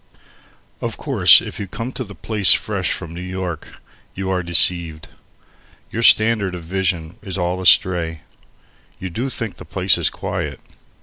Of 0.81 0.97
course 0.97 1.41
if 1.41 1.59
you 1.59 1.67
come 1.67 1.91
to 1.91 2.03
the 2.03 2.15
place 2.15 2.53
fresh 2.53 2.91
from 2.91 3.13
New 3.13 3.21
York, 3.21 3.79
you 4.15 4.31
are 4.31 4.41
deceived. 4.41 5.09
Your 5.91 6.01
standard 6.01 6.55
of 6.55 6.63
vision 6.63 7.19
is 7.21 7.37
all 7.37 7.61
astray, 7.61 8.21
You 8.97 9.11
do 9.11 9.29
think 9.29 9.57
the 9.57 9.63
place 9.65 9.99
is 9.99 10.09
quiet. 10.09 10.59